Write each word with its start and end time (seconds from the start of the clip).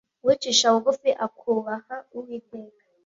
uwicisha 0.23 0.65
bugufi, 0.73 1.09
akūbaha 1.25 1.95
uwiteka 2.17 2.81